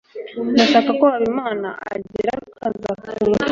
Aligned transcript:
Ndashaka 0.53 0.89
ko 0.99 1.03
Habimana 1.13 1.69
agira 1.93 2.33
akazi 2.67 2.85
akunda. 2.93 3.45